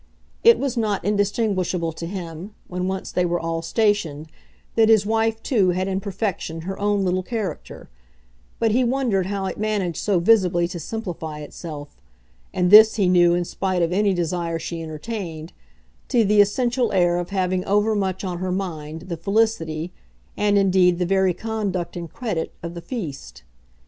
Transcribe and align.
It 0.43 0.57
was 0.57 0.77
not 0.77 1.05
indistinguishable 1.05 1.91
to 1.93 2.07
him, 2.07 2.55
when 2.67 2.87
once 2.87 3.11
they 3.11 3.23
were 3.23 3.39
all 3.39 3.61
stationed, 3.61 4.29
that 4.73 4.89
his 4.89 5.05
wife 5.05 5.43
too 5.43 5.69
had 5.77 5.87
in 5.87 5.99
perfection 5.99 6.61
her 6.61 6.79
own 6.79 7.05
little 7.05 7.21
character; 7.21 7.87
but 8.57 8.71
he 8.71 8.83
wondered 8.83 9.27
how 9.27 9.45
it 9.45 9.59
managed 9.59 9.99
so 9.99 10.19
visibly 10.19 10.67
to 10.69 10.79
simplify 10.79 11.37
itself 11.41 12.01
and 12.51 12.71
this, 12.71 12.95
he 12.95 13.07
knew, 13.07 13.35
in 13.35 13.45
spite 13.45 13.83
of 13.83 13.91
any 13.93 14.11
desire 14.11 14.57
she 14.57 14.81
entertained 14.81 15.53
to 16.07 16.25
the 16.25 16.41
essential 16.41 16.91
air 16.93 17.17
of 17.19 17.29
having 17.29 17.63
overmuch 17.65 18.23
on 18.23 18.39
her 18.39 18.51
mind 18.51 19.01
the 19.01 19.17
felicity, 19.17 19.93
and 20.35 20.57
indeed 20.57 20.97
the 20.97 21.05
very 21.05 21.35
conduct 21.35 21.95
and 21.95 22.11
credit, 22.11 22.51
of 22.63 22.73
the 22.73 22.81
feast. 22.81 23.43